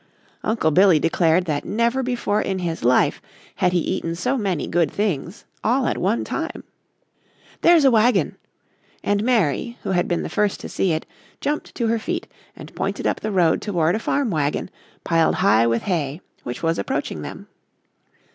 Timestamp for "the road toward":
13.19-13.93